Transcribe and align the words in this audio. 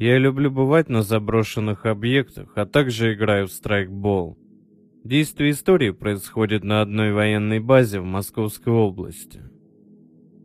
Я 0.00 0.16
люблю 0.16 0.50
бывать 0.50 0.88
на 0.88 1.02
заброшенных 1.02 1.84
объектах, 1.84 2.52
а 2.54 2.64
также 2.64 3.12
играю 3.12 3.48
в 3.48 3.52
страйкбол. 3.52 4.38
Действие 5.04 5.50
истории 5.50 5.90
происходит 5.90 6.64
на 6.64 6.80
одной 6.80 7.12
военной 7.12 7.60
базе 7.60 8.00
в 8.00 8.04
Московской 8.06 8.72
области. 8.72 9.42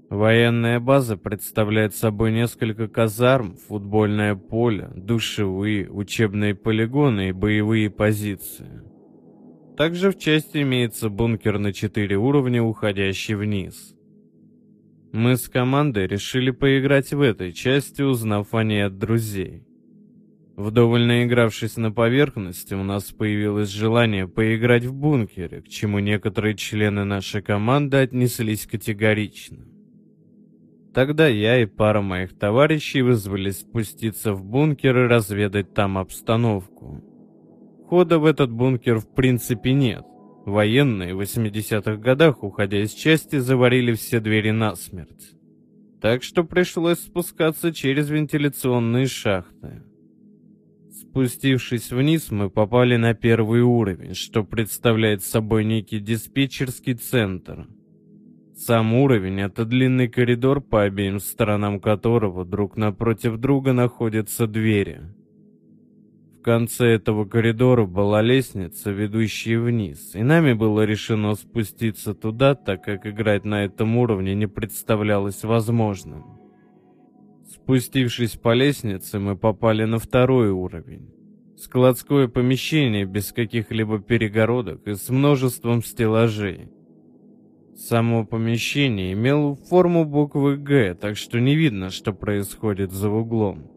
Военная 0.09 0.81
база 0.81 1.15
представляет 1.15 1.95
собой 1.95 2.33
несколько 2.33 2.89
казарм, 2.89 3.55
футбольное 3.55 4.35
поле, 4.35 4.91
душевые, 4.93 5.89
учебные 5.89 6.53
полигоны 6.53 7.29
и 7.29 7.31
боевые 7.31 7.89
позиции. 7.89 8.81
Также 9.77 10.11
в 10.11 10.19
части 10.19 10.63
имеется 10.63 11.07
бункер 11.07 11.59
на 11.59 11.71
4 11.71 12.17
уровня, 12.17 12.61
уходящий 12.61 13.35
вниз. 13.35 13.94
Мы 15.15 15.37
с 15.37 15.47
командой 15.47 16.07
решили 16.07 16.51
поиграть 16.51 17.13
в 17.13 17.21
этой 17.21 17.53
части, 17.53 18.01
узнав 18.01 18.53
о 18.53 18.65
ней 18.65 18.85
от 18.85 18.97
друзей. 18.97 19.63
Вдоволь 20.57 21.05
наигравшись 21.05 21.77
на 21.77 21.89
поверхности, 21.89 22.73
у 22.73 22.83
нас 22.83 23.13
появилось 23.13 23.69
желание 23.69 24.27
поиграть 24.27 24.83
в 24.83 24.93
бункере, 24.93 25.61
к 25.61 25.69
чему 25.69 25.99
некоторые 25.99 26.55
члены 26.55 27.05
нашей 27.05 27.41
команды 27.41 27.95
отнеслись 27.95 28.67
категорично. 28.67 29.65
Тогда 30.93 31.29
я 31.29 31.63
и 31.63 31.65
пара 31.65 32.01
моих 32.01 32.37
товарищей 32.37 33.01
вызвались 33.01 33.61
спуститься 33.61 34.33
в 34.33 34.43
бункер 34.43 35.05
и 35.05 35.07
разведать 35.07 35.73
там 35.73 35.97
обстановку. 35.97 37.01
Хода 37.87 38.19
в 38.19 38.25
этот 38.25 38.51
бункер 38.51 38.99
в 38.99 39.07
принципе 39.15 39.71
нет. 39.71 40.05
Военные 40.45 41.15
в 41.15 41.21
80-х 41.21 41.95
годах, 41.97 42.43
уходя 42.43 42.81
из 42.81 42.91
части, 42.91 43.37
заварили 43.39 43.93
все 43.93 44.19
двери 44.19 44.51
насмерть. 44.51 45.33
Так 46.01 46.23
что 46.23 46.43
пришлось 46.43 46.99
спускаться 46.99 47.73
через 47.73 48.09
вентиляционные 48.09 49.07
шахты. 49.07 49.83
Спустившись 50.91 51.91
вниз, 51.91 52.29
мы 52.31 52.49
попали 52.49 52.95
на 52.95 53.13
первый 53.13 53.61
уровень, 53.61 54.13
что 54.13 54.43
представляет 54.43 55.23
собой 55.23 55.65
некий 55.65 55.99
диспетчерский 55.99 56.93
центр– 56.93 57.67
сам 58.55 58.93
уровень— 58.93 59.41
это 59.41 59.65
длинный 59.65 60.07
коридор, 60.07 60.61
по 60.61 60.83
обеим 60.83 61.19
сторонам 61.19 61.81
которого 61.81 62.45
друг 62.45 62.77
напротив 62.77 63.37
друга 63.37 63.73
находятся 63.73 64.47
двери. 64.47 65.01
Конце 66.45 66.89
этого 66.89 67.25
коридора 67.25 67.87
была 67.87 68.21
лестница, 68.21 68.91
ведущая 68.91 69.57
вниз, 69.57 70.13
и 70.13 70.21
нами 70.21 70.53
было 70.53 70.85
решено 70.85 71.33
спуститься 71.33 72.13
туда, 72.13 72.53
так 72.53 72.83
как 72.83 73.07
играть 73.07 73.45
на 73.45 73.65
этом 73.65 73.97
уровне 73.97 74.35
не 74.35 74.45
представлялось 74.45 75.43
возможным. 75.43 76.23
Спустившись 77.49 78.33
по 78.33 78.53
лестнице, 78.53 79.17
мы 79.17 79.35
попали 79.35 79.85
на 79.85 79.97
второй 79.97 80.51
уровень. 80.51 81.09
Складское 81.57 82.27
помещение 82.27 83.05
без 83.05 83.31
каких-либо 83.31 83.97
перегородок 83.97 84.87
и 84.87 84.93
с 84.93 85.09
множеством 85.09 85.81
стеллажей. 85.81 86.69
Само 87.75 88.23
помещение 88.23 89.13
имело 89.13 89.55
форму 89.55 90.05
буквы 90.05 90.57
«Г», 90.57 90.93
так 90.93 91.17
что 91.17 91.39
не 91.39 91.55
видно, 91.55 91.89
что 91.89 92.13
происходит 92.13 92.91
за 92.91 93.09
углом. 93.09 93.74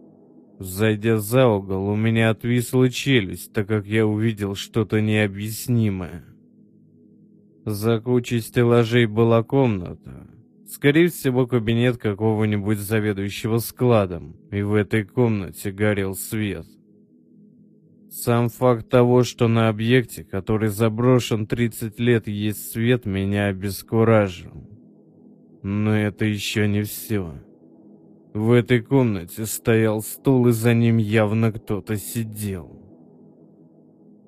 Зайдя 0.59 1.19
за 1.19 1.47
угол, 1.47 1.89
у 1.89 1.95
меня 1.95 2.31
отвисла 2.31 2.91
челюсть, 2.91 3.53
так 3.53 3.69
как 3.69 3.87
я 3.87 4.06
увидел 4.06 4.56
что-то 4.56 5.00
необъяснимое. 5.00 6.25
За 7.65 8.00
кучей 8.00 8.41
стеллажей 8.41 9.06
была 9.06 9.45
комната. 9.45 10.27
Скорее 10.67 11.09
всего, 11.09 11.47
кабинет 11.47 11.98
какого-нибудь 11.98 12.78
заведующего 12.78 13.59
складом, 13.59 14.37
и 14.50 14.62
в 14.62 14.75
этой 14.75 15.05
комнате 15.05 15.70
горел 15.70 16.15
свет. 16.15 16.67
Сам 18.11 18.48
факт 18.48 18.89
того, 18.89 19.22
что 19.22 19.47
на 19.47 19.69
объекте, 19.69 20.25
который 20.25 20.70
заброшен 20.70 21.47
30 21.47 22.00
лет, 22.00 22.27
есть 22.27 22.72
свет, 22.72 23.06
меня 23.06 23.47
обескуражил. 23.47 24.69
Но 25.62 25.97
это 25.97 26.25
еще 26.25 26.66
не 26.66 26.83
все. 26.83 27.34
В 28.38 28.53
этой 28.53 28.81
комнате 28.81 29.47
стоял 29.47 30.00
стул, 30.03 30.49
и 30.49 30.53
за 30.53 30.75
ним 30.75 30.97
явно 30.97 31.53
кто-то 31.53 31.97
сидел. 31.97 32.81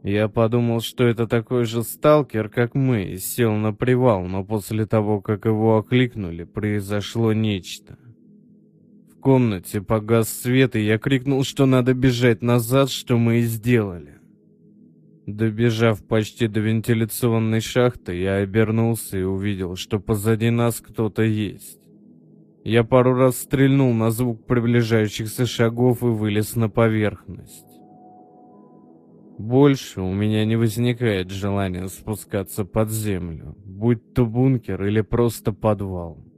Я 0.02 0.28
подумал, 0.28 0.80
что 0.80 1.04
это 1.04 1.26
такой 1.26 1.64
же 1.64 1.82
сталкер, 1.82 2.48
как 2.48 2.74
мы, 2.74 3.04
и 3.04 3.18
сел 3.18 3.52
на 3.54 3.72
привал, 3.72 4.24
но 4.24 4.44
после 4.44 4.86
того, 4.86 5.20
как 5.20 5.44
его 5.44 5.78
окликнули, 5.78 6.44
произошло 6.44 7.32
нечто 7.32 7.98
комнате 9.20 9.80
погас 9.80 10.28
свет, 10.28 10.74
и 10.74 10.80
я 10.80 10.98
крикнул, 10.98 11.44
что 11.44 11.66
надо 11.66 11.94
бежать 11.94 12.42
назад, 12.42 12.90
что 12.90 13.16
мы 13.18 13.38
и 13.38 13.42
сделали. 13.42 14.18
Добежав 15.26 16.02
почти 16.04 16.48
до 16.48 16.60
вентиляционной 16.60 17.60
шахты, 17.60 18.18
я 18.18 18.36
обернулся 18.36 19.18
и 19.18 19.22
увидел, 19.22 19.76
что 19.76 20.00
позади 20.00 20.50
нас 20.50 20.80
кто-то 20.80 21.22
есть. 21.22 21.78
Я 22.64 22.84
пару 22.84 23.14
раз 23.14 23.38
стрельнул 23.38 23.92
на 23.94 24.10
звук 24.10 24.44
приближающихся 24.46 25.46
шагов 25.46 26.02
и 26.02 26.06
вылез 26.06 26.56
на 26.56 26.68
поверхность. 26.68 27.66
Больше 29.38 30.02
у 30.02 30.12
меня 30.12 30.44
не 30.44 30.56
возникает 30.56 31.30
желания 31.30 31.88
спускаться 31.88 32.66
под 32.66 32.90
землю, 32.90 33.56
будь 33.64 34.12
то 34.12 34.26
бункер 34.26 34.84
или 34.84 35.00
просто 35.00 35.52
подвал. 35.52 36.29